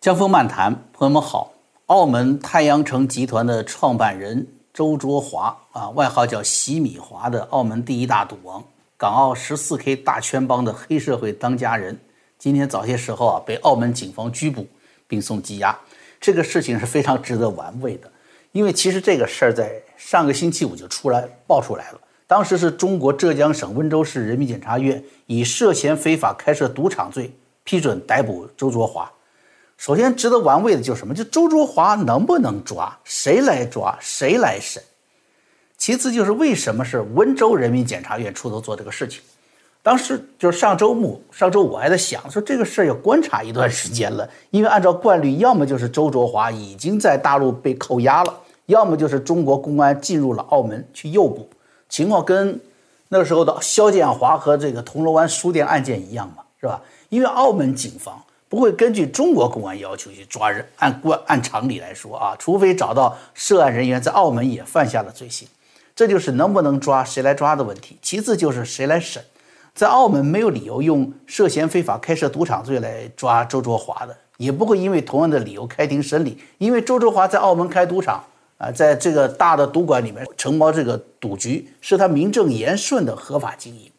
[0.00, 1.52] 江峰漫谈，朋友们好。
[1.88, 8.64] 澳门太阳城集团的创办人周卓华啊，外号叫“洗米华”的澳门第一大赌王，
[8.96, 12.00] 港澳十四 K 大圈帮的黑社会当家人，
[12.38, 14.66] 今天早些时候啊，被澳门警方拘捕
[15.06, 15.78] 并送羁押。
[16.18, 18.10] 这个事情是非常值得玩味的，
[18.52, 22.00] 因为其实这个事儿在上个星期五就出来爆出来了。
[22.26, 27.30] 当时是中国浙江省温州市人民检察院以涉嫌非法开设赌场罪
[27.64, 29.06] 批准逮捕周卓华。
[29.80, 31.14] 首先值得玩味的就是什么？
[31.14, 32.94] 就周卓华能不能抓？
[33.02, 33.96] 谁来抓？
[33.98, 34.82] 谁来审？
[35.78, 39.22] 其次就是为什么是温州人民检察院出头做这个事情？
[39.82, 51.48] 当时就是上周末、上周五还在想说这个事儿要观察一段时间了，因为按照惯例，要么就是周卓华已经在大陆被扣押了，要么就是中国公安进入了澳门去诱捕，
[51.88, 52.60] 情况跟
[53.08, 56.82] 那时候的肖建华和这个铜锣湾书店案件一样嘛，是吧？
[57.08, 58.22] 因为澳门警方。
[58.50, 65.46] 不会根据中国公安要求去抓人，按惯按常理来说啊，除非找到涉案人员在澳门也犯下了罪行，
[65.94, 67.96] 这就是能不能抓谁来抓的问题。
[68.02, 69.22] 其次就是谁来审，
[69.72, 78.24] 在澳门没有理由用涉嫌非法开设赌场罪来抓周卓华的，也不会因为同样的理由开庭审理，因为周卓华在澳门开赌场
[78.58, 83.92] 啊，在这个大的赌馆里面承包这个赌局，是他名正言顺的合法经营，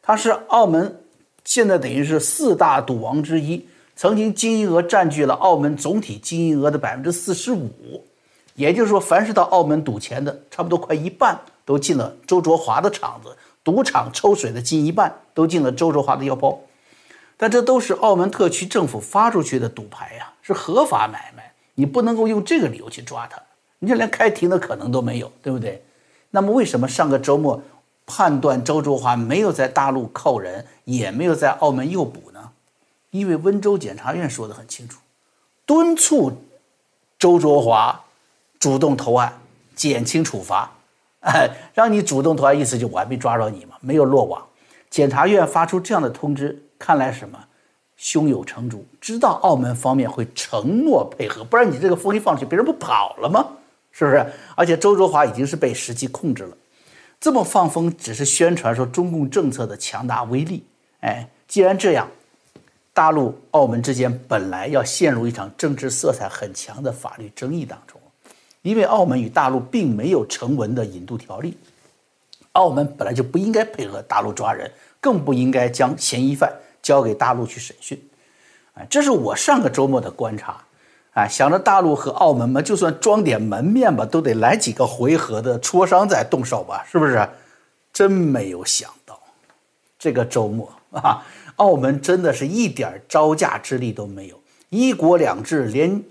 [0.00, 0.98] 他是澳门
[1.44, 3.68] 现在等于是四大赌王之一。
[3.98, 8.04] 曾经经营额占据了澳门总体经营额的百分之四十五，
[8.54, 16.60] 也就是说，凡是到澳门赌钱的，差不多快一半都进了周卓华的场子，赌场抽水的近一半都进了周卓华的腰包。
[17.36, 23.42] 但这都是澳门特区政府发出去的赌牌呀，是合法买卖，你不能够用这个理由去抓他，
[23.80, 25.82] 你这连开庭的可能都没有，对不对？
[26.30, 27.60] 那么为什么上个周末
[28.06, 32.38] 判断周卓华没有在大陆扣人，也没有在澳门诱捕呢？
[33.10, 35.00] 因为温州检察院说的很清楚，
[35.64, 36.32] 敦促
[37.18, 38.04] 周卓华
[38.58, 39.32] 主动投案，
[39.74, 40.70] 减轻处罚。
[41.20, 44.46] 哎，让你主动投案，意思就我还没抓着你嘛，没有落网。
[44.90, 47.38] 检察院发出这样的通知，看来什么
[47.96, 53.46] 胸有成竹，知道澳门方面会承诺配合，不然你这个风一放出去，别人不跑了吗？
[53.90, 54.24] 是不是？
[54.54, 56.56] 而且周卓华已经是被实际控制了，
[57.18, 60.64] 这么放风只是宣传说中共政策的强大威力。
[61.00, 62.06] 哎，既然这样。
[62.98, 68.00] 大陆、澳门之间本来要陷入一场政治色彩很强的法律争议当中，
[68.62, 71.56] 因为澳门与大陆并没有成文的引渡条例，
[72.54, 74.68] 澳门本来就不应该配合大陆抓人，
[75.00, 77.96] 更不应该将嫌疑犯交给大陆去审讯。
[78.74, 80.60] 啊，这是我上个周末的观察。
[81.12, 87.28] 啊，想着大陆和澳门嘛，就算装点门面吧，都得来几个回合的磋商再动手吧，是不是？
[87.92, 89.20] 真没有想到，
[89.96, 91.24] 这个周末啊。
[91.58, 96.02] 澳门真的是一点招架之力都没有，一国两制连，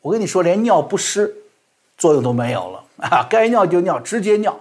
[0.00, 1.34] 我跟你说连尿不湿
[1.98, 3.26] 作用都没有了啊！
[3.28, 4.58] 该尿就尿，直接尿。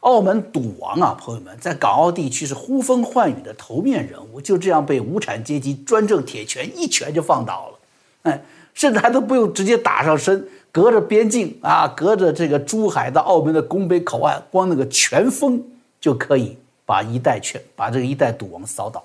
[0.00, 7.78] 澳门赌王啊，朋友们，在港澳地区是呼风唤雨的头面人物，就这样被无产阶级专政铁拳一拳就放倒了。
[8.22, 8.42] 哎，
[8.74, 15.62] 甚至还都不用直接打上身，隔着边境啊，隔着这个珠海到澳门的拱北口岸，光那个拳风
[16.00, 19.04] 就可以把一代拳把这个一代赌王扫倒。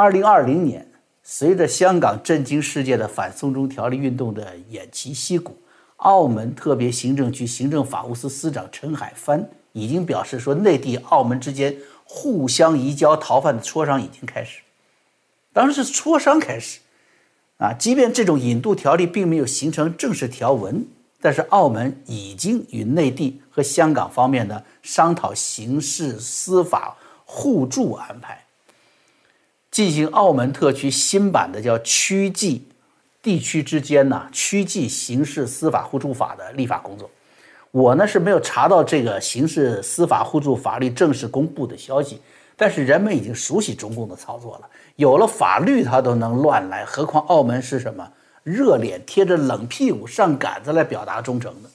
[0.00, 0.86] 二零二零年，
[1.24, 5.56] 随着香港震惊世界的反送中条例运动的偃旗息鼓，
[5.96, 14.60] 澳门特别行政区行政法务司司长陈海帆已经表示说，内地、澳门之间互相移交逃犯的磋商已经开始。
[15.52, 16.78] 当然是磋商开始，
[17.56, 20.86] 啊，即便这种引渡条例并没有形成正式条文，
[21.20, 28.44] 但是澳门已经与内地和香港方面的商讨刑事司法互助安排。
[29.78, 32.66] 进行澳门特区新版的叫区际
[33.22, 37.08] 地区之间呢区际刑事司法互助法的立法工作，
[37.70, 42.20] 我呢是没有查到这个刑事司法互助法律正式公布的消息，
[42.56, 48.04] 但是人们已经熟悉中共的操作了，有了法律他都能乱来，何况澳门是什么？
[48.42, 51.70] 热脸贴着冷屁股上杆子来表达忠诚的，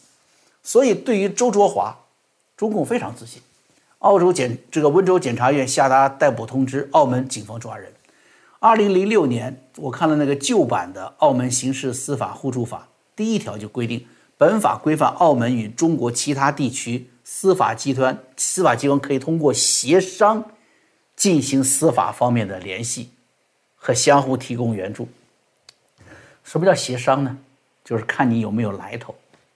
[0.61, 1.97] 所以对于周卓华，
[2.57, 3.41] 中共非常自信。
[4.03, 7.91] 澳洲检这个温州检察院下达逮捕通知，澳门警方抓人。
[8.59, 12.79] 二零零六年，我看了那个旧版的《澳门刑事司法互助法》，
[13.15, 14.05] 第一条就规定，
[14.37, 20.43] 本法规范澳门与中国其他地区司法集团、司法机关可以通过协商
[21.15, 23.09] 进行司法方面的联系
[23.75, 25.07] 和相互提供援助。
[26.43, 27.37] 什么叫协商呢？
[27.85, 29.15] 就是看你有没有来头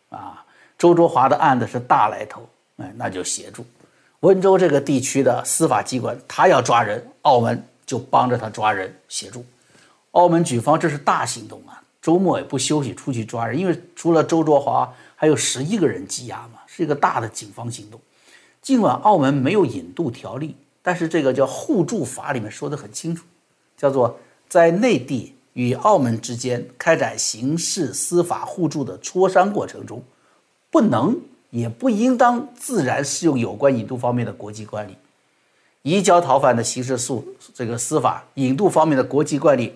[0.10, 0.46] 啊。
[0.78, 2.48] 周卓华的案子是大来头，
[2.78, 3.66] 哎，那就协助。
[4.22, 9.46] 温州这个地区的司法机关，他要抓人，澳门就帮着他抓人，协助。
[10.12, 11.82] 澳门举方这是大行动啊！
[12.02, 18.00] 周末也不休息出去抓人，因为除了周卓华，还有十一个人羁押嘛，是一个大的警方行动。
[18.62, 23.24] 尽管澳门没有引渡条例，但是这个叫互助法里面说的很清楚，
[23.78, 24.18] 叫做
[24.50, 30.02] 在内地与澳门之间开展刑事司法互助的磋商过程中，
[30.72, 31.16] 不能
[31.58, 34.96] 也不应当自然适用有关引渡方面的国际惯例。
[35.82, 39.74] 移交逃犯的刑事诉这个司法引渡方面的国际惯例，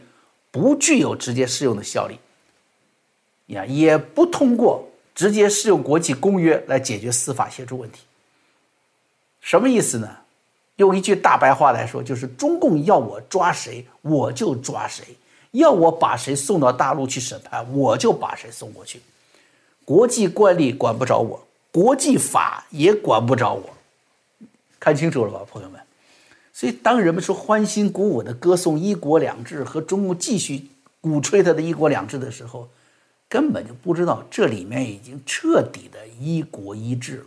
[0.51, 2.19] 不具有直接适用的效力，
[3.47, 8.01] 呀，也不通过直接适用国际公约来解决司法协助问题。
[9.39, 10.07] 什么意思呢？
[10.75, 15.03] 用一句大白话来说，就是中共要我抓谁，我就抓谁；
[15.51, 19.01] 要我把谁送到大陆去审判，我就把谁送过去。
[19.83, 23.69] 国际惯例管不着我，国际法也管不着我。
[24.79, 25.79] 看清楚了吧，朋友们？
[26.53, 30.67] 所以，当人们说欢欣鼓舞的歌颂“一国两制”和中共继续
[30.99, 32.67] 鼓吹他的一国两制的时候，
[33.29, 37.25] 根本就不知道这里面已经彻底的一国一制了。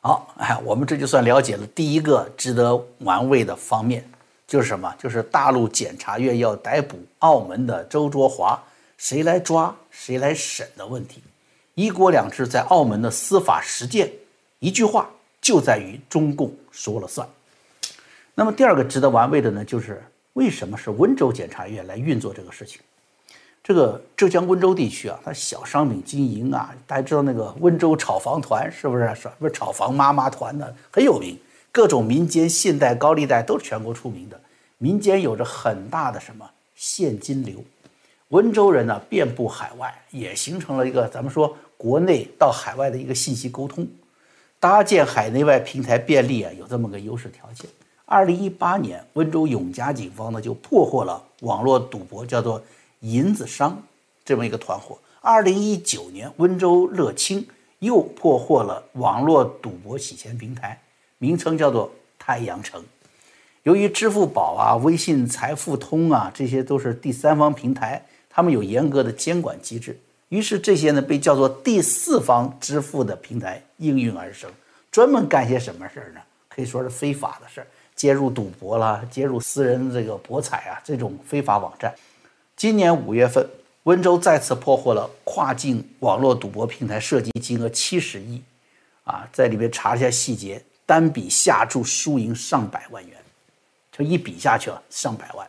[0.00, 4.08] 好，哎，我们这就算了解了第一个值得玩味的方面，
[4.46, 4.92] 就是什么？
[4.98, 8.60] 就是大陆检察院要逮捕澳门的周卓华，
[8.96, 11.22] 谁来抓，谁来审的问题。
[11.80, 14.12] 一国两制在澳门的司法实践，
[14.58, 15.08] 一句话
[15.40, 17.26] 就在于中共说了算。
[18.34, 20.04] 那么第二个值得玩味的呢，就是
[20.34, 22.82] 为什么是温州检察院来运作这个事情？
[23.64, 29.14] 这个浙江温州地区啊，它小商品经营啊，大家知道那个温州炒房团是不是？
[29.14, 31.38] 是不是炒房妈妈团呢很有名？
[31.72, 34.38] 各种民间信贷、高利贷都是全国出名的。
[34.76, 36.46] 民间有着很大的什么
[36.76, 37.64] 现金流？
[38.28, 43.88] 温州人呢遍布海外，也形成了一个咱们说国内到海外的一个信息沟通，
[44.58, 47.64] 搭建海内外平台便利啊，有这么个优势条件。
[48.04, 52.62] 二零一八年，温州永嘉警方呢就破获了网络赌博，叫做
[53.00, 53.82] “银子商”
[54.26, 54.98] 这么一个团伙。
[55.22, 57.46] 二零一九年，温州乐清
[57.78, 60.78] 又破获了网络赌博洗钱平台，
[61.16, 61.90] 名称叫做
[62.20, 62.84] “太阳城”。
[63.64, 69.98] 由于支付宝啊、微信财付通啊，这些都是第三方平台，他们有严格的监管机制，
[70.30, 74.50] 于是这些呢被叫做第四方支付的平台应运而生，
[74.90, 76.20] 专门干些什么事儿呢？
[76.48, 77.66] 可以说是非法的事儿。
[77.94, 81.94] 接入赌博啦，接入私人这个博彩啊，这种非法网站。
[82.56, 83.46] 今年五月份，
[83.82, 88.42] 温州再次破获了跨境网络赌博平台涉及金额七十亿，
[89.04, 93.18] 啊，在里面查一下细节，单笔下注输赢上百万元，
[93.92, 95.46] 就一笔下去了上百万。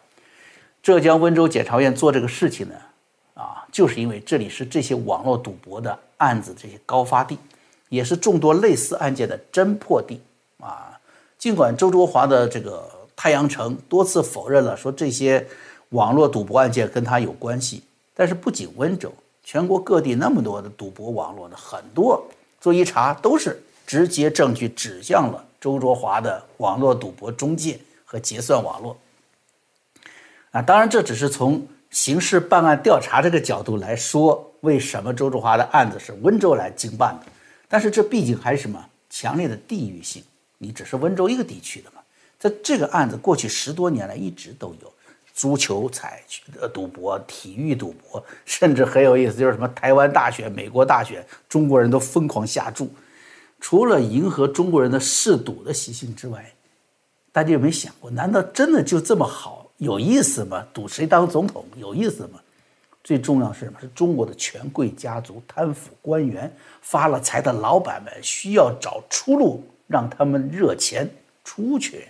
[0.84, 2.76] 浙江温州检察院做这个事情呢，
[3.42, 7.36] 啊，就是因为这里是这些网络赌博的案子这些高发地，
[7.90, 10.22] 也是众多类似案件的侦破地
[10.60, 11.00] 啊。
[11.40, 15.44] 尽管周卓华的这个太阳城多次否认了，说这些
[15.90, 17.82] 网络赌博案件跟他有关系，
[18.14, 19.12] 但是不仅温州，
[19.44, 22.24] 全国各地那么多的赌博网络呢，很多
[22.60, 28.96] 做一查都是直接证据指向了周卓华的网络赌博中介和结算网络。
[30.52, 37.28] 啊，当然这只是从刑事办案调查这个角度来说，为什么周志华的案子是温州来经办的？
[37.68, 40.24] 但是这毕竟还是什么强烈的地域性。
[40.58, 42.02] 你只是温州一个地区的嘛，
[42.40, 44.94] 在这个案子过去十多年来一直都有
[45.34, 46.22] 足球彩
[46.60, 52.94] 呃赌博、体育赌博，甚至很有意思，就是什么台湾大选、美国大选，中国人都疯狂下注。
[53.60, 56.54] 除了迎合中国人的嗜赌的习性之外，
[57.32, 60.66] 大家有没有想过，难道真的就这么好有意思吗？
[60.74, 62.40] 赌谁当总统有意思吗？
[63.04, 63.80] 最重要是什么？
[63.82, 69.64] 是中国的权贵家族、贪腐官员、发了财的老板们需要找出路。
[69.92, 71.06] 让他们热钱
[71.44, 72.08] 出去，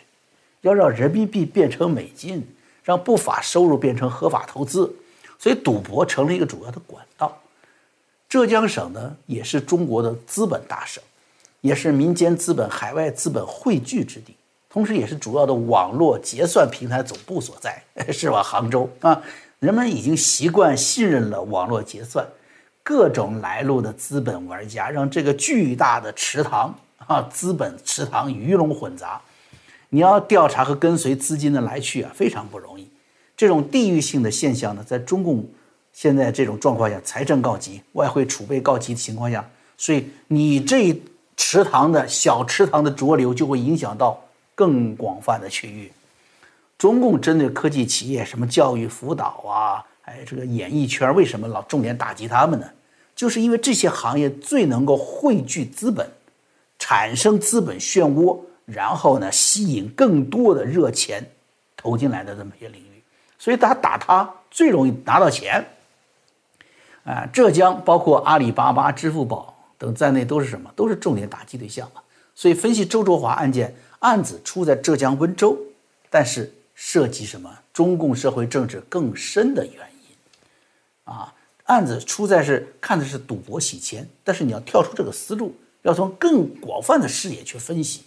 [0.61, 2.47] 要让人民币变成美金，
[2.83, 4.93] 让不法收入变成合法投资，
[5.39, 7.35] 所以赌博成了一个主要的管道。
[8.29, 11.01] 浙江省呢，也是中国的资本大省，
[11.61, 14.35] 也是民间资本、海外资本汇聚之地，
[14.71, 18.41] 同时也是主要的网络结算平台总部所在， 是吧？
[18.41, 19.21] 杭州啊，
[19.59, 22.25] 人们已经习惯信任了网络结算，
[22.83, 26.73] 各种来路的资本玩家让这个巨大的池塘。
[27.07, 29.19] 啊，资本池塘鱼龙混杂，
[29.89, 32.87] 你要调查和跟随资金的来去啊，非常不容易。
[33.35, 35.45] 这种地域性的现象呢，在中共
[35.91, 41.01] 现在这种状况下，财政告急、外汇储备告急的情况下，所以你这
[41.35, 44.17] 池塘的小池塘的浊流就会影响到
[44.61, 45.91] 更广泛的区域。
[46.77, 52.67] 中共针对科技企业，什么教育辅导啊，还有这个演艺圈，为什么老重点打击他们呢？
[53.15, 56.07] 就是因为这些行业最能够汇聚资本。
[56.83, 61.23] 产生资本漩涡，然后呢，吸引更多的热钱
[61.77, 63.03] 投进来的这么一些领域，
[63.37, 65.63] 所以他打他最容易拿到钱。
[67.03, 70.71] 啊，浙江包括阿里巴巴、支付宝等在内都是什么？
[70.75, 72.01] 都是重点打击对象嘛。
[72.33, 75.57] 所以分析周卓华案件，案子出在浙江温州，
[76.09, 77.59] 但是涉及什么？
[77.71, 80.15] 中共社会政治更深的原因。
[81.05, 81.33] 啊，
[81.65, 88.03] 案子出在是看的是赌博洗钱，但是你要跳出这个思路，要从更广泛的视野去分析。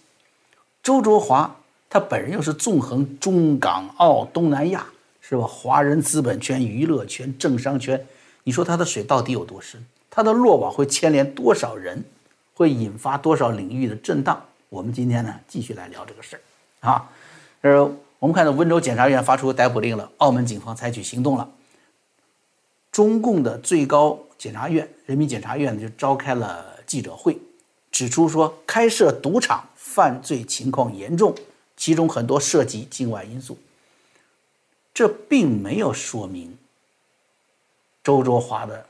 [0.82, 4.86] 周卓华他本人又是纵横中港澳东南亚，
[5.20, 5.46] 是吧？
[5.46, 8.04] 华人资本圈、娱乐圈、政商圈。
[8.42, 9.82] 你说他的水到底有多深？
[10.10, 12.04] 他的落网会牵连多少人？
[12.52, 14.44] 会引发多少领域的震荡？
[14.74, 17.08] 我们今天呢，继续来聊这个事儿啊。
[17.60, 17.84] 呃，
[18.18, 21.48] 我们看到温州检察院发出逮捕令了，澳门警方采取行动了。
[22.90, 27.38] 中共的最高检察院人民检察院就召开了记者会，
[27.92, 31.32] 指出说，开设赌场犯罪情况严重，
[31.76, 33.56] 其中很多涉及境外因素。
[34.92, 36.58] 这并没有说明。
[38.02, 38.84] 周卓华的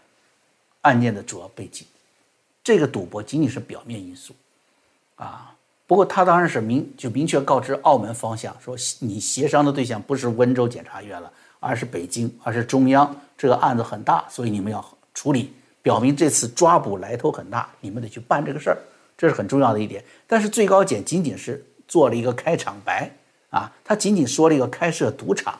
[0.80, 1.86] 案件的主要背景，
[2.62, 4.34] 这个赌博仅仅是表面因素，
[5.16, 5.53] 啊，
[5.86, 13.14] 不过他当然是明就明确告知澳门方向说，你协商的对象不是温州检察院了，而是北京，而是中央。
[13.36, 18.78] 这个案子很大，所以你们要处理，表明这次抓捕来头很大，你们得去办这个事儿，
[19.18, 20.02] 这是很重要的一点。
[20.26, 23.10] 但是最高检仅仅是做了一个开场白，
[23.50, 25.58] 啊，他仅仅说了一个开设赌场，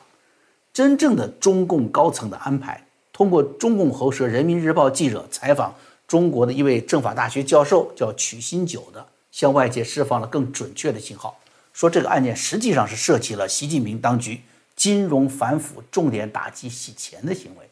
[0.73, 2.81] 真正的中共高层的安排。
[3.13, 5.73] 通过中共喉舌，《人民日报》记者采访
[6.07, 9.05] 中国的一位政法大学教授，叫曲新九的，
[9.35, 11.37] 向外界释放了更准确的信号，
[11.73, 14.39] 说这个案件实际上是涉及了习近平当局
[14.77, 17.69] 金融反腐、重点打击洗钱的行为。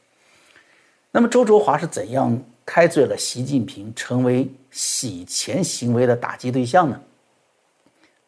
[1.10, 7.00] 那么周卓华是怎样开罪了习近平，成为洗钱行为的打击对象呢？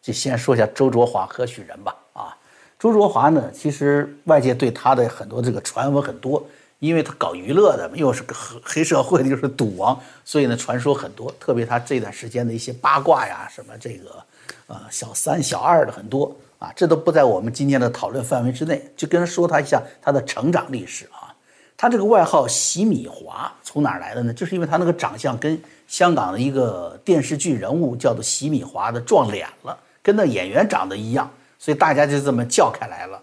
[0.01, 1.93] 就先说一下周卓华何许人吧。
[2.13, 2.37] 啊，
[2.79, 6.41] 周卓华呢，其实外界对他的很多这个传闻很多。
[6.79, 11.33] 因为他搞娱乐的，又是个黑黑社会的，又是赌王，所以呢，传说很多。
[11.39, 14.23] 特别他这段时间的一些八卦呀，什么这个，
[14.67, 18.85] 呃，小三、小二的很多啊，这都不在我们今天的讨论范围之内。
[18.95, 21.33] 就跟他说他一下他的成长历史啊，
[21.77, 24.33] 他这个外号“洗米华”从哪来的呢？
[24.33, 33.21] 就是因为他那个长相跟香港的一个电视剧人物叫做洗米华的撞脸了，跟那演员长得一样，所以大家就这么叫开来了。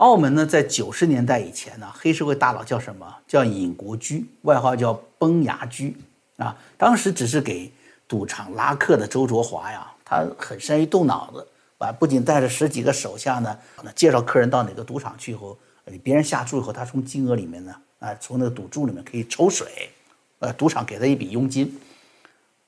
[0.00, 3.06] 澳门呢，在九十年代以前呢，黑社会大佬叫什么？
[3.28, 5.94] 叫尹国驹，外号叫崩牙驹
[6.38, 6.56] 啊。
[6.78, 7.70] 当时只是给
[8.08, 13.58] 赌场拉客的周卓华呀，他很善于动脑子啊，不仅带着十几个手下呢，
[13.94, 15.54] 介绍客人到哪个赌场去以后，
[16.02, 19.90] 别人下注以后，他从金额里面呢，啊，从那个赌注里面可以抽水，
[20.38, 21.78] 呃，赌场给他一笔佣金，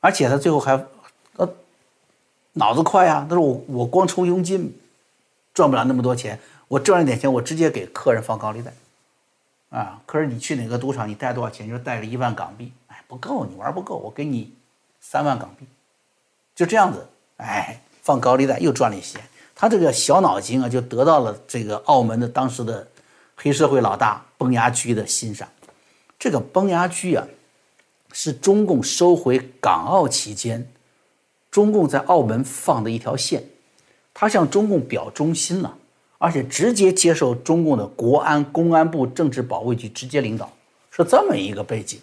[0.01, 0.73] 而且他最后还，
[1.37, 1.49] 呃，
[2.53, 4.71] 脑子快啊，他说我我光抽佣金，
[5.55, 6.39] 赚不了那么多钱。
[6.73, 8.73] 我赚了点钱，我直接给客人放高利贷，
[9.69, 11.69] 啊，可是你去哪个赌场，你带多少钱？
[11.69, 14.55] 就带了一万港币，哎，不够，你玩不够，我给你
[14.99, 15.67] 三万港币，
[16.55, 19.21] 就这样子，哎，放高利贷又赚了一些。
[19.55, 22.89] 他这个小脑筋啊，就得到了这个澳门的当时的
[23.37, 25.47] 黑社会老大崩牙驹的欣赏。
[26.19, 27.27] 这个崩牙驹啊，
[28.13, 30.67] 是中共收回港澳期间，
[31.51, 33.45] 中共在澳门放的一条线，
[34.15, 35.77] 他向中共表忠心了。
[36.23, 40.49] 而且直接接受中共的国安公安部政治保卫局直接领导，
[40.89, 41.99] 是这么一个背景。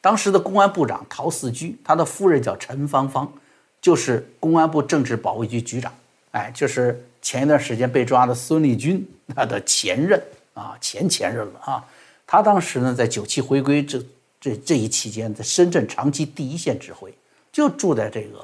[0.00, 3.32] 当时的公安部长陶四居，他的夫人叫陈芳芳，
[3.82, 5.92] 就是公安部政治保卫局局长。
[6.30, 9.04] 哎，就是前一段时间被抓的孙立军
[9.34, 10.22] 他的前任
[10.54, 11.84] 啊，前前任了啊。
[12.28, 14.00] 他当时呢，在九七回归这
[14.40, 17.12] 这这一期间，在深圳长期第一线指挥，
[17.50, 18.38] 就住在这个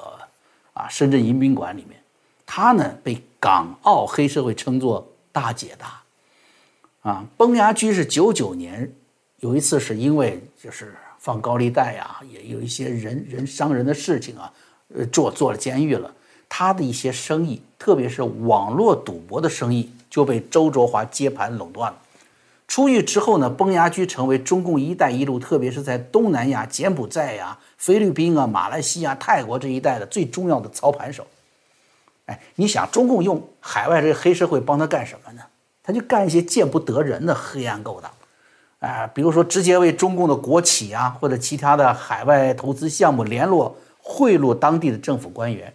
[0.73, 2.01] 啊深圳迎宾馆里面。
[2.45, 5.07] 他呢，被港澳黑社会称作。
[5.33, 6.03] 大姐大，
[7.03, 8.93] 啊，崩牙驹是九九年
[9.39, 14.53] 有一次是因为就是放高利贷呀，也有一些人人伤人的事情啊，
[14.95, 16.13] 呃，坐坐了监狱了。
[16.49, 21.99] 他的一些生意，特别是网络赌博的生意，就被周卓华接盘垄断了。
[22.67, 31.27] 出狱之后呢，崩牙驹成为中共“一带一路”，特别是在东南亚、柬埔寨呀、菲律宾啊、马来西亚、泰国这一带的最重要的操盘手。
[32.31, 35.43] 哎，你想中共用海外这个黑社会帮他干什么呢？
[35.83, 38.09] 他就干一些见不得人的黑暗勾当，
[38.79, 45.75] 哎，比如说直接为中共的国企啊或者其他的海外投资项目联络贿赂当地的政府官员。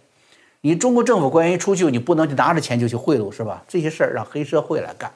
[0.62, 3.62] 你中国政府官员一出去，你不能就拿着钱就去贿赂是吧？
[3.68, 5.12] 这些事儿让黑社会来干。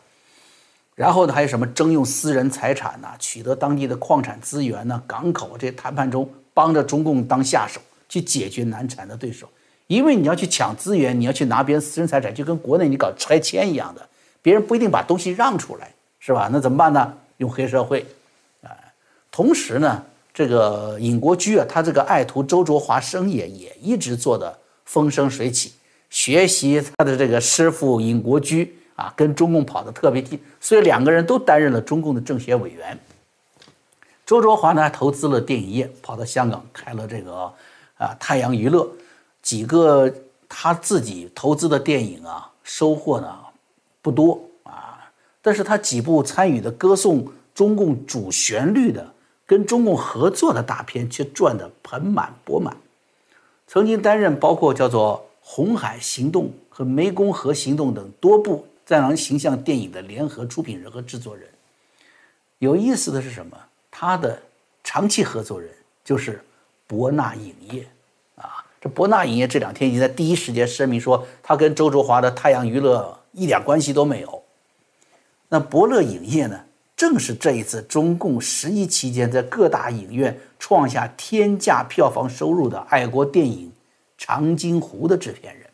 [0.94, 5.02] 然后呢，还有什么征用私人财产呐，取得当地的矿产资源呐？
[5.06, 9.48] 港口这些谈判中帮着中共当下手，去解决难缠的对手。
[9.90, 14.08] 因为你要去抢资源，你要去拿别人私人财产，就跟国内你搞拆迁一样的，
[14.40, 16.48] 别人不一定把东西让出来，是吧？
[16.52, 17.12] 那怎么办呢？
[17.38, 18.06] 用黑社会，
[18.62, 18.70] 啊，
[19.32, 20.00] 同时呢，
[20.32, 25.72] 这个尹国驹啊，他这个爱徒周卓华生意也一直做的风生水起，
[26.08, 32.96] 学习他的这个师傅尹国驹啊，跟中共跑得特别近，所以两个人都担任了中共的政协委员。
[34.24, 37.52] 周卓华呢，投资了电影业，跑到香港开了这个
[37.96, 38.88] 啊太阳娱乐，
[39.42, 40.12] 几个
[40.48, 43.38] 他自己投资的电影啊，收获呢
[44.02, 49.12] 不多啊，但是他几部参与的歌颂中共主旋律的、
[49.46, 52.76] 跟中共合作的大片却赚得盆满钵满。
[53.66, 61.48] 曾经担任包括叫做《红海行动》和《湄公河行动》等多部战狼形象电影的联合出品人和制作人。
[62.58, 63.56] 有意思的是什么？
[63.90, 64.40] 他的
[64.82, 65.70] 长期合作人
[66.04, 66.44] 就是
[66.86, 67.86] 博纳影业，
[68.80, 74.42] 这博纳影业这两天已经在第一时间声明说，他跟周卓华的太阳娱乐一点关系都没有。
[75.48, 76.58] 那博乐影业呢，
[76.96, 83.68] 正是这一次中共十一期间在各大影院创下天价票房收入的爱国电影
[84.16, 85.66] 《长津湖》的制片人。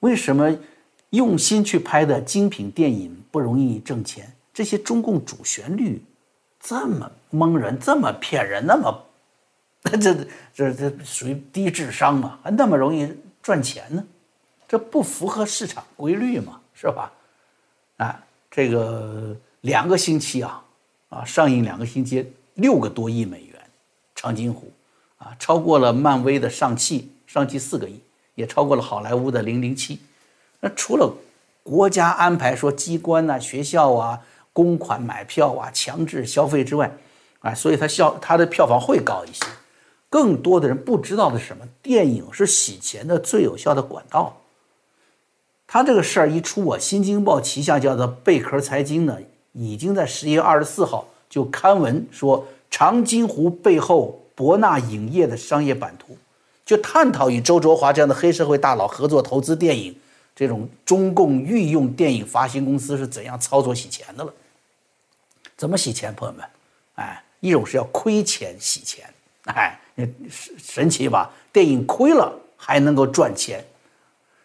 [0.00, 0.56] 为什么
[1.10, 4.32] 用心去拍的精品电影不容易挣钱？
[4.52, 6.04] 这些中共主旋律。
[6.60, 9.04] 这么蒙人，这么骗人，那么，
[10.00, 10.14] 这
[10.54, 12.38] 这这属于低智商嘛？
[12.42, 13.12] 还那么容易
[13.42, 14.04] 赚钱呢？
[14.66, 16.60] 这不符合市场规律嘛？
[16.74, 17.12] 是吧？
[17.98, 20.64] 啊，这个两个星期啊，
[21.10, 23.54] 啊上映两个星期，六个多亿美元，
[24.14, 24.72] 《长津湖》
[25.24, 28.00] 啊，超过了漫威的《上汽》，上汽四个亿，
[28.34, 29.96] 也超过了好莱坞的《零零七》。
[30.60, 31.14] 那除了
[31.62, 34.20] 国家安排说机关呐、学校啊。
[34.54, 36.88] 公款买票啊，强制消费之外，
[37.40, 39.44] 啊，所以它效它的票房会高一些。
[40.14, 41.66] 更多的人不知道的是什么？
[41.82, 44.40] 电影是洗钱的最有效的管道。
[45.66, 49.18] 他这个事儿一出啊，新京报旗下叫做贝壳财经呢，
[49.54, 56.16] 已经在十一月二十四号就刊文说，长津湖背后博纳影业的商业版图，
[56.64, 59.98] 就探讨与周卓华这样的黑社会大佬合作投资电影，
[60.36, 64.32] 这种中共御用电影发行公司是怎样操作洗钱的了。
[65.56, 66.46] 怎么洗钱，朋友们？
[66.94, 69.12] 哎，一种是要亏钱洗钱，
[69.46, 70.14] 哎，神
[70.58, 71.30] 神奇吧？
[71.52, 73.64] 电影亏了还能够赚钱，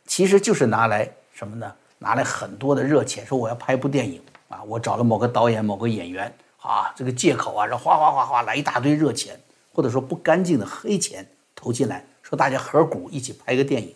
[0.05, 1.73] 其实就是拿来什么呢？
[1.97, 9.39] 拿来很多的热钱，说我要拍部电影啊，我找了某个导演、某个演员啊，这个借口啊，然后哗哗哗哗来一大堆热钱，
[9.73, 13.95] 或者说不干净的黑钱投进来，说大家合股一起拍个电影，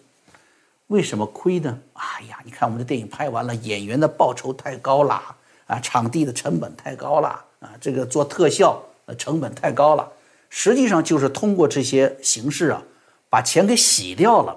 [0.87, 1.79] 为什么亏呢？
[1.93, 5.37] 哎呀，你看我们的电影拍完了，演员的报酬太高了。
[5.65, 7.29] 啊，场地的成本太高了
[7.61, 7.71] 啊！
[7.79, 10.11] 这个做特效呃成本太高了，
[10.55, 12.83] 实际上就是通过这些形式啊，
[13.27, 14.55] 把钱给洗掉了，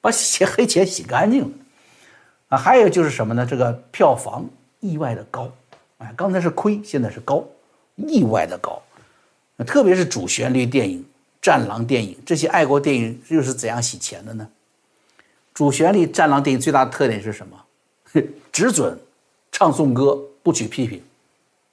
[0.00, 1.48] 把钱黑钱洗干净了
[2.50, 2.56] 啊！
[2.56, 3.44] 还有就是什么呢？
[3.44, 5.50] 这个票房意外的高，
[5.98, 7.44] 哎，刚才是亏，现在是高，
[7.96, 8.80] 意外的高。
[9.66, 11.04] 特别是主旋律电影、
[11.42, 14.48] 战狼电影这些爱国电影又是怎样洗钱的呢？
[15.52, 17.60] 主旋律战狼电影最大的特点是什么？
[18.52, 18.96] 只准
[19.50, 20.16] 唱颂歌。
[20.44, 21.02] 不许批评，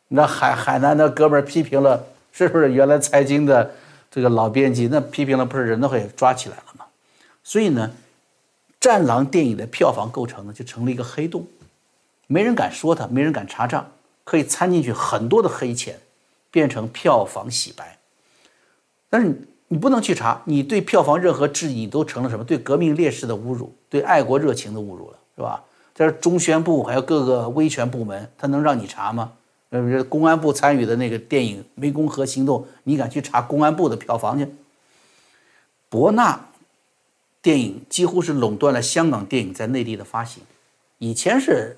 [0.08, 3.72] 那海海南的哥们儿批评了，是不是原来财经的
[4.10, 4.88] 这个老编辑？
[4.88, 6.86] 那批评了，不是人都会抓起来了吗？
[7.44, 7.92] 所以呢，
[8.80, 11.46] 《战狼》电影的票房构成呢，就成了一个黑洞，
[12.28, 13.92] 没人敢说它，没人敢查账，
[14.24, 16.00] 可以掺进去很多的黑钱，
[16.50, 17.98] 变成票房洗白。
[19.10, 19.36] 但是
[19.68, 22.44] 你不能去查，你对票房任何质疑，都成了什么？
[22.44, 25.64] 对革命烈士的侮辱，对爱国热情的侮辱了，是吧？
[25.94, 29.34] 这是中宣部还有各个威权部门，他能让你查吗？
[29.72, 34.48] 呃，公安部参与的那个电影《湄公河行动》，你敢去查公安部的票房去？
[35.90, 36.50] 博纳
[37.42, 40.44] 电影几乎是垄断了香港电影在内地的发行，
[41.00, 41.76] 以前是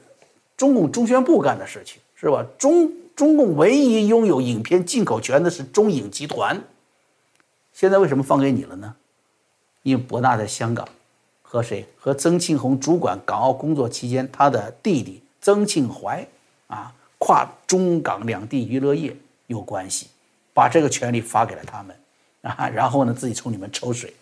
[0.58, 2.46] 中共中宣部干的事情，是吧？
[2.58, 6.62] 中中共唯一拥有影片进口权的是中影集团，
[7.74, 8.96] 现在为什么放给你了呢？
[9.84, 10.88] 因为博纳在香港。
[11.46, 11.86] 和谁？
[12.00, 16.28] 和曾庆红主管港澳工作期间，他的弟弟曾庆怀，
[16.66, 16.92] 啊，
[17.26, 19.16] 跨中港两地娱乐业
[19.48, 20.08] 有关系，
[20.54, 21.96] 把这个权利发给了他们，
[22.42, 24.14] 啊，然后呢，自己从里面抽水。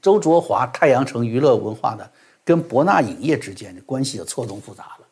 [0.00, 2.08] 周卓华太阳城娱乐文化的
[2.44, 5.06] 跟博纳影业之间的关系就错综复杂了。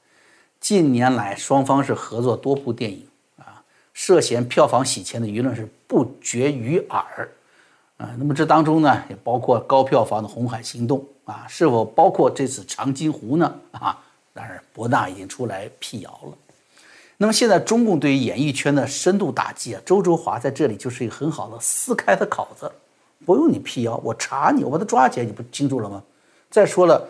[0.61, 3.05] 近年来，双方是合作多部电影，
[3.39, 3.61] 啊，
[3.93, 7.29] 涉嫌票房洗钱的舆论是不绝于耳。
[7.97, 13.53] 啊，那么这当中呢，也包括高票房的《红海行动》啊，是否包括这次《长津湖》呢？
[13.73, 13.99] 啊，
[14.33, 16.39] 当然，博纳已经出来辟谣了。
[17.21, 22.71] 那么现在中共对于演艺圈的深度打击啊，周周华在这里就是一个很好的撕开的口子，
[23.27, 26.01] 不用你辟谣，我查你，我把他抓起来，你不清楚了吗？
[26.49, 27.09] 再说了，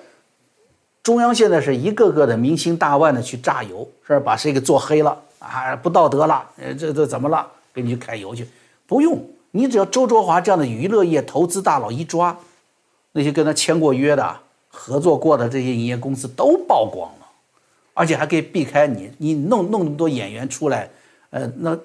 [1.03, 4.21] 中央现在是一个个的明星大腕的去榨油，是吧？
[4.25, 5.77] 把谁给做黑了啊？
[5.77, 7.47] 不道德了，呃，这这怎么了？
[7.75, 8.49] 给你去揩油去？
[8.87, 12.35] 不用，你只要周卓华这样的娱乐业投资大佬一抓，
[13.12, 14.37] 那些跟他签过约的、
[14.68, 17.11] 合作过的这些营业公司都曝光，
[17.98, 20.88] 而且还可以避开你，你弄弄那么多演员出来，
[21.30, 21.76] 呃，那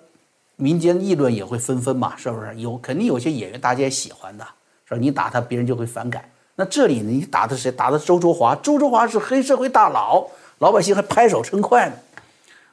[0.57, 2.53] 民间议论也会纷纷嘛，是不是？
[2.57, 4.45] 有肯定有些演员大家也喜欢的，
[4.87, 4.97] 是吧？
[4.99, 6.23] 你打他，别人就会反感。
[6.53, 7.09] 那这里呢？
[7.09, 7.71] 你打的谁？
[7.71, 8.53] 打的周卓华。
[8.57, 10.27] 周卓华是黑社会大佬，
[10.59, 11.95] 老百姓还拍手称快呢。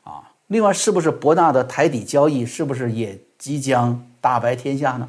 [0.05, 5.09] 啊，另外是不是博纳的台底交易是不是也即将大白天下呢？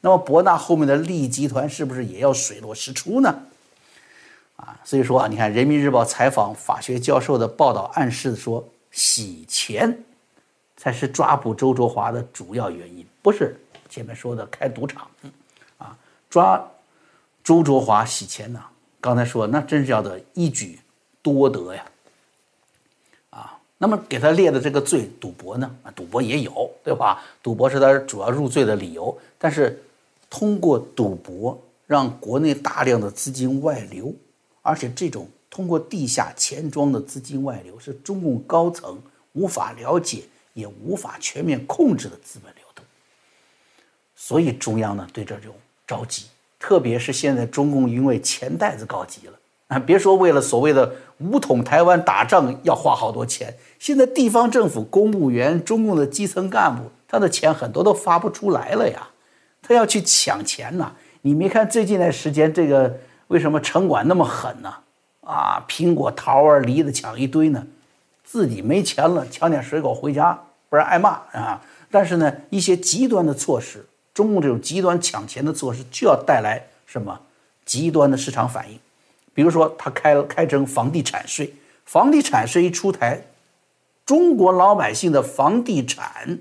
[0.00, 3.34] 那么博纳后面的利益集团是不是也要水落石出呢？
[4.56, 9.96] 啊，所以说啊，你看人民日报采访法学教授的报道暗示说，洗钱
[10.76, 15.08] 才是抓捕周卓华的主要原因，不是前面说的开赌场。
[15.78, 15.96] 啊，
[16.28, 16.64] 抓。
[17.42, 18.64] 周卓华洗钱呢？
[19.02, 20.80] 刚才说那真是叫做一举
[21.20, 21.84] 多得呀！
[23.28, 25.70] 啊，那么给他列的这个罪，赌博呢？
[25.82, 27.22] 啊，赌博也有，对吧？
[27.42, 29.14] 赌博是他主要入罪的理由。
[29.36, 29.78] 但是
[30.30, 34.10] 通过赌博让国内大量的资金外流，
[34.64, 38.98] 而且这种通过地下钱庄的资金外流，是中共高层
[39.34, 40.24] 无法了解
[40.54, 42.84] 也无法全面控制的资本流动。
[44.16, 45.54] 所以中央呢，对这种
[45.86, 46.24] 着急。
[46.58, 49.34] 特别是现在中共因为钱袋子告急了
[49.68, 49.78] 啊！
[49.78, 59.10] 别说为了所谓的武统台湾打仗要花好多钱，现在地方政府公务员、中共的基层干部，他的钱很多都发不出来了呀，
[59.60, 60.94] 他要去抢钱呐！
[61.20, 62.98] 你没看最近的时间，这个
[63.34, 64.72] 为什么城管那么狠呢？
[65.22, 67.66] 啊，苹果、桃啊、梨子抢一堆呢，
[68.22, 71.60] 自己没钱了，抢点水果回家，不然挨骂啊！
[71.90, 73.84] 但是呢，一些极端的措施。
[74.12, 77.20] 中共这种极端抢钱的措施就要带来什么
[77.64, 78.78] 极端的市场反应？
[79.34, 81.52] 比如说，他开开征房地产税，
[81.84, 83.20] 房地产税一出台，
[84.06, 86.38] 中国老百姓的房地产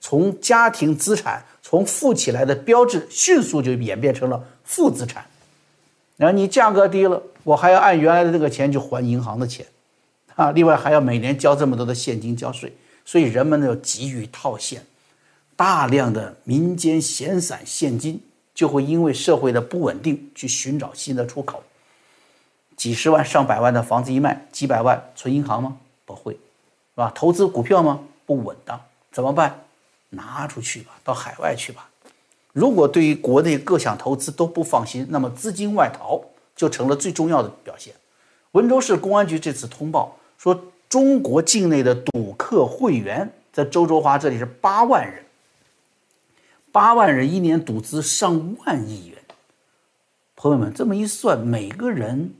[0.00, 5.24] 从家庭资产从富起来的标志，迅速就演变成了负资产。
[6.16, 9.66] 然后你价格低了，我还要按原来的这个钱去还银行的钱，
[10.34, 12.72] 啊，另外还要每年交这么多的现金交税，
[13.04, 14.84] 所以人们呢要急于套现。
[15.56, 18.20] 大量的民间闲散现金
[18.54, 21.62] 就会因为社会的不稳定去寻找新的出口。
[22.76, 25.76] 几十万上百万的房子一卖，几百万存银行吗？
[26.04, 26.38] 不会，是
[26.96, 27.12] 吧？
[27.14, 28.00] 投资股票吗？
[28.26, 28.80] 不稳当，
[29.12, 29.60] 怎么办？
[30.10, 31.88] 拿出去吧，到海外去吧。
[32.52, 36.22] 如果对于国内各项投资都不放心，那么资金外逃
[36.54, 37.94] 就成了最重要的表现。
[38.52, 45.24] 温州市公安局这次通报说，中国境内的赌客会员在周周华这里是八万人。
[46.70, 49.18] 八万人一年赌资上万亿元，
[50.36, 52.34] 朋友们这么一算，每个人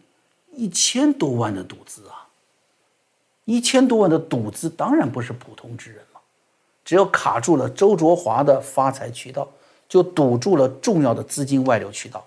[0.54, 2.28] 一千多万的赌资啊！
[3.44, 6.20] 一千多万的赌资当然不是普通之人了，
[6.84, 9.46] 只要卡住了周卓华的发财渠道，
[9.92, 12.26] 就堵住了重要的资金外流渠道，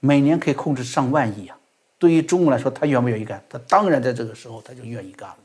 [0.00, 1.58] 每年可以控制上万亿啊！
[1.98, 3.44] 对于中国来说，他愿不愿意干？
[3.46, 5.36] 他当然在这个时候他就愿意干了，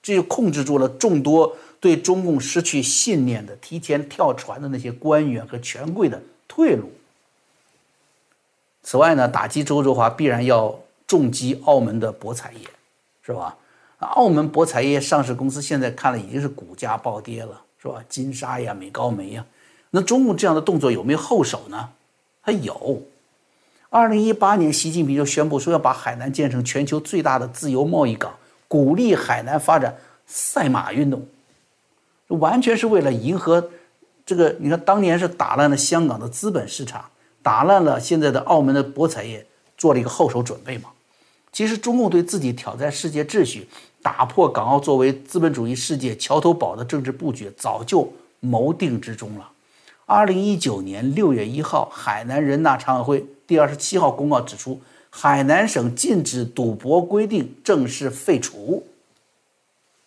[0.00, 1.56] 这就控制住了众多。
[1.80, 6.88] 对中共失去信念的、提前跳船的那些官员和权贵的退路。
[8.84, 12.60] 此外呢，打击周周华必然要重击澳门的博彩业，
[13.24, 13.56] 是吧？
[13.98, 18.04] 澳门博彩业上市公司现在看了已经是股价暴跌了，是吧？
[18.08, 19.44] 金沙呀、美高梅呀，
[19.96, 21.88] 那中共这样的动作有没有后手呢？
[22.42, 23.02] 他有。
[23.88, 28.34] 二零一八年，习近平就宣布说要把海南建成全球最大的自由贸易港，
[28.68, 31.26] 鼓励海南发展赛马运动。
[32.28, 33.70] 完全是为了迎合
[34.26, 37.06] 这个，你看当年是打烂了香港的资本市场，
[37.42, 39.46] 打烂了现在的澳门的博彩业，
[39.78, 40.90] 做了一个后手准备嘛。
[41.52, 43.66] 其实中共对自己挑战世界秩序、
[44.02, 49.52] 打破港澳作为资本主义世界桥头堡的政治布局，早就谋定之中了。
[50.08, 58.86] 二零一九年六月一号，海南人大常委会第二十七号公告指出，海南省禁止赌博规定正式废除，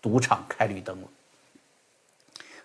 [0.01, 1.07] 赌场开绿灯了。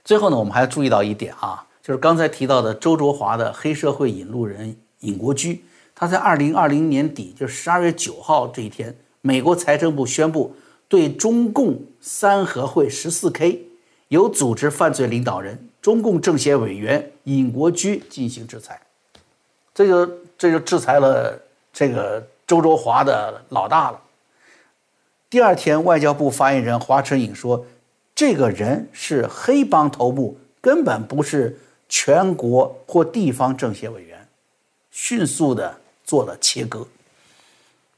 [0.05, 10.55] 最后呢，我们还要注意到一点啊，就是刚才提到的周卓华的黑社会引路人尹国驹，他在二零二零年底，就十二月九号这一天，美国财政部宣布
[10.87, 13.61] 对中共三合会十四 K
[14.07, 18.81] 有组织犯罪领导人、中共政协委员尹国驹进行制裁，
[19.75, 21.39] 这就这就制裁了
[21.75, 24.01] 这个周卓华的老大了。
[25.29, 27.63] 第二天，外交部发言人华春莹说。
[28.15, 34.29] 这个人是黑帮头目，根本不是全国或地方政协委员，
[34.93, 36.87] 迅速的做了切割。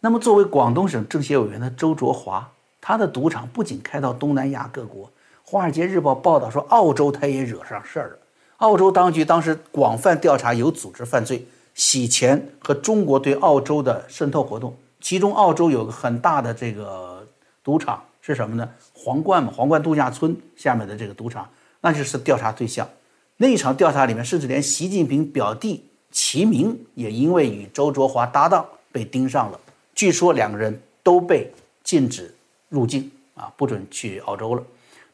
[0.00, 5.06] 那么，作为广东省政协委员的周卓华，他的赌场不仅开到东南亚各国，
[5.48, 8.18] 《华尔街日报》报道说，澳洲他也惹上事儿了。
[8.56, 17.24] 澳洲当局当时广泛调查有组织犯罪、洗钱和中国对澳洲的渗透活动，其中澳洲有个很大的这个
[17.62, 18.68] 赌场是什么呢？
[18.92, 21.48] 皇冠嘛，皇冠度假村下面的这个赌场，
[21.80, 22.88] 那就是调查对象。
[23.36, 29.60] 那一场调查里面，甚至连习近平表弟齐明也因为与周卓华搭档被盯上了。
[29.94, 31.52] 据说两个人都被
[31.84, 32.34] 禁止
[32.68, 34.62] 入境啊，不准去澳洲了。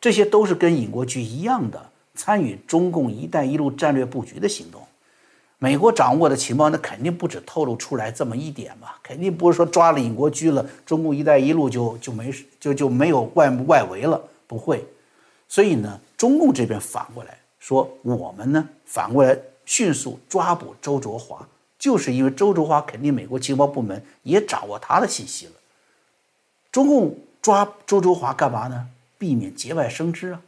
[0.02, 1.80] 这些都是跟尹国驹一样的
[2.16, 4.82] 参与中共“一带一路”战略布局的行动。
[5.60, 14.84] 美国掌握的情报那肯定不止透露出来这么一点嘛，肯定不是说抓了尹国驹了，中共“一带一路”就就没就就没有外外围了，不会。
[15.48, 21.46] 所以呢，中共这边反过来说，我们呢反过来迅速抓捕周卓华。
[21.78, 25.52] 就是因为周卓华肯定美国情报部门也掌握他的信息了。
[26.72, 28.88] 中共抓周卓华干嘛呢？
[29.22, 30.40] 避免节外生枝啊，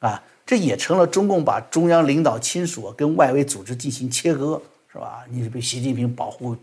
[0.00, 4.60] 啊，这也成了中共把中央领导亲属跟外围组织进行切割，
[4.92, 5.24] 是吧？
[5.30, 6.54] 你是被习近平保护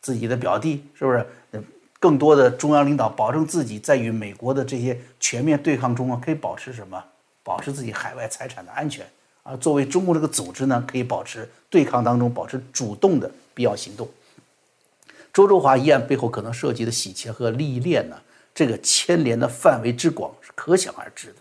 [0.00, 1.26] 自己的表弟，是不是？
[2.00, 7.04] 更多的中央领导保证自己在与美国的这些全面对抗中啊，可以保持什么？
[7.42, 9.06] 保持自己海外财产的安全
[9.42, 9.54] 啊。
[9.56, 13.30] 作为中共这个组织呢，可以保持对抗当中保持主动的。
[13.56, 14.06] 必要行动。
[15.32, 18.16] 周周华一案背后可能涉及的洗钱和利益链呢？
[18.56, 21.34] 这个牵连的范围之广是可想而知的。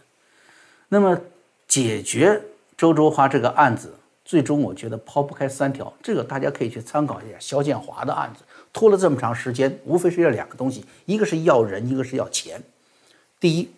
[0.90, 1.18] 那么，
[1.66, 2.42] 解决
[2.78, 3.94] 周周华这个案子，
[4.26, 5.92] 最终我觉得抛不开三条。
[6.04, 12.62] 这个大家可以去参考一下肖建华的案子，拖了这么长时间，无非是要两个东西：一个是要人，一个是要钱。
[13.40, 13.72] 第一，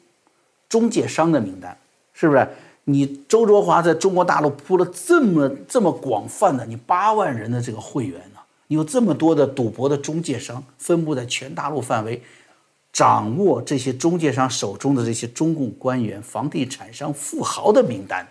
[0.68, 1.78] 中介商的名单，
[2.16, 2.48] 是不是？
[2.86, 8.40] 你周卓华在中国大陆铺了这么这么广泛的，你八万人的这个会员呢？
[8.68, 12.22] 有这么多的赌博的中介商分布在全大陆范围，
[12.98, 18.26] 掌握这些中介商手中的这些中共官员、房地产商、富豪的名单，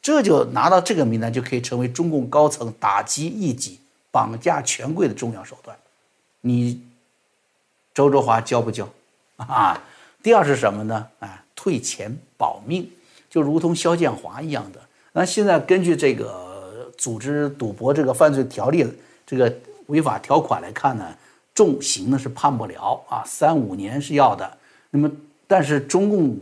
[0.00, 3.78] 这就拿到这个名单就可以成为中共高层打击异己、
[4.10, 5.76] 绑架权贵的重要手段。
[6.40, 6.80] 你
[7.92, 8.88] 周周华交不交
[9.36, 9.78] 啊？
[10.22, 11.06] 第二是什么呢？
[11.18, 12.90] 啊，退钱保命。
[13.28, 14.80] 就如同肖建华一样的，
[15.12, 18.86] 那现在根据这个组织赌博这个犯罪条例
[19.26, 19.54] 这个
[19.88, 21.14] 违法条款来看呢，
[21.54, 24.58] 重刑呢是判不了啊，三五年是要的。
[24.90, 25.10] 那么，
[25.46, 26.36] 但是中共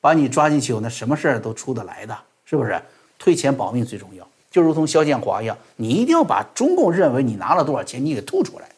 [0.00, 2.80] 把你抓进去以后，那什么事儿都出得来的，是不是？
[3.18, 8.68] 退钱保命最重要，就如同肖建华一样，你一定要把中共认为你拿了多少钱，你给吐出来。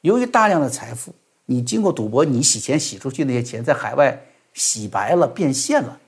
[0.00, 1.14] 由于大量的财富，
[1.46, 4.20] 你经过赌博，你洗钱洗出去那些钱，在海外
[4.52, 5.98] 洗白了，变现了。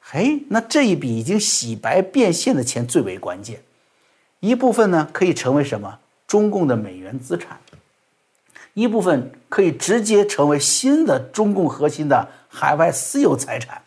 [0.00, 3.60] 嘿，那这一笔已经洗白变现的钱最为关键，
[4.40, 5.98] 一部分呢可以成为什么？
[6.26, 7.58] 中共的美元资产，
[8.78, 13.82] 一部分可以直接成为新的中共核心的海外私有财产，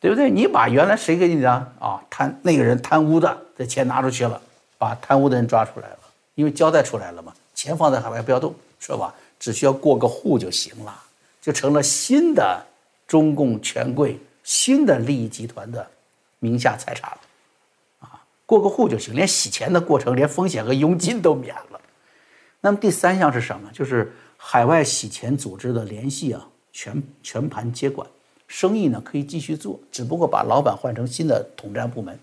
[0.00, 0.30] 对不对？
[0.30, 1.50] 你把原来谁给你的
[1.80, 4.40] 啊贪那个人贪污的这钱拿出去了，
[4.78, 5.98] 把贪污的人抓出来了，
[6.36, 9.12] 因为交代出来了嘛，钱放在海外不要动，是吧？
[9.40, 11.02] 只需要过个户就行了，
[11.42, 12.64] 就成了新的
[13.08, 14.16] 中共权贵。
[14.44, 15.84] 新的利益集团的
[16.38, 17.18] 名下财产了，
[17.98, 21.80] 啊，过个户就行，连洗钱的过程、连风险和佣金都免了。
[22.66, 23.70] 那么第三项是什么？
[23.72, 28.04] 就是海外洗钱组织的联系啊，全全盘接管，
[28.48, 32.18] 生意呢可以继续做，只不过把老板换成新的统战部门。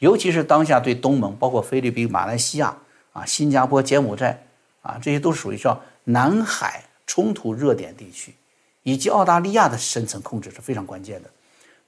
[0.00, 2.76] 尤其是当下对东盟，包括菲律宾、马来西亚
[3.14, 4.38] 啊、新加坡、柬埔寨
[4.82, 8.34] 啊，这些都属于叫南海冲突热点地区，
[8.82, 11.30] 以及澳大利亚的深层控制是非常关键的。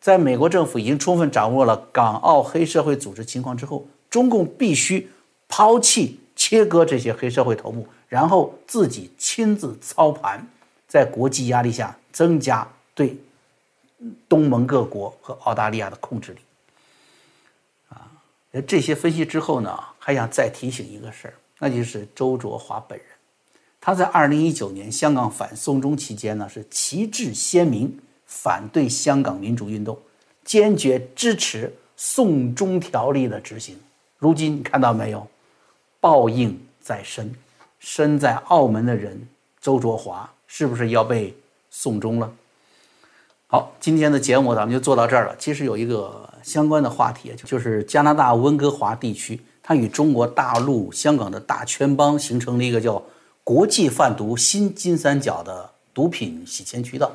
[0.00, 5.10] 在美国政府已经充分掌握了港澳黑社会组织情况之后，中共必须
[5.46, 10.46] 抛弃切割这些黑社会头目，然后自己亲自操盘，
[10.88, 13.16] 在国际压力下增加对
[14.28, 16.38] 东盟各国和澳大利亚的控制力。
[17.90, 18.10] 啊，
[18.66, 23.06] 这些分析之后呢，还想再提醒一个事儿，那就是周卓华本人，
[23.80, 27.98] 他在二零一九年香港反送中期间呢，是旗帜鲜明。
[28.30, 29.98] 反对香港民主运动，
[30.44, 31.66] 坚决支持
[31.96, 33.74] 《送中条例》的执行。
[34.18, 35.26] 如今看到没有？
[35.98, 37.34] 报应在身，
[37.78, 39.28] 身在澳门的人
[39.60, 41.34] 周卓华是不是要被
[41.70, 42.32] 送终了？
[43.46, 45.34] 好，今天的节目咱们就做到这儿了。
[45.38, 53.02] 其实有一个相关的话题，就是加拿大温哥华地区，它与中国大陆、香港的大圈帮形成了一个叫
[53.42, 57.10] “国际贩毒新金三角”的毒品洗钱渠道。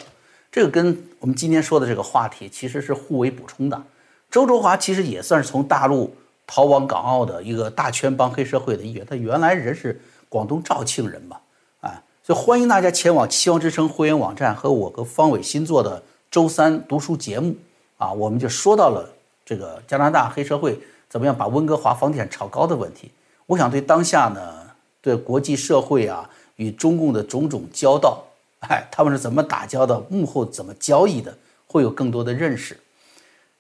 [0.52, 3.84] 这个跟我们今天说的这个话题其实是互为补充的。
[4.32, 6.16] 周卓华其实也算是从大陆
[6.48, 10.02] 逃往港澳的一个大圈帮黑社会的一员，他原来人是
[10.34, 11.38] 广东肇庆人嘛，
[11.82, 17.56] 啊，所以欢迎大家前往期望之声会员网站和我和方伟新做的周三读书节目
[18.00, 19.08] 啊，我们就说到了
[19.46, 23.12] 这个加拿大黑社会怎么样把温哥华房地产炒高的问题。
[23.46, 24.72] 我想对当下呢，
[25.04, 28.24] 对国际社会啊与中共的种种交道，
[28.68, 32.76] 哎，他们是怎么打交道，幕后怎么交易的，会有更多的认识。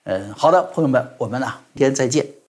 [0.05, 2.25] 嗯，好的，朋友们，我们呢，明天再见。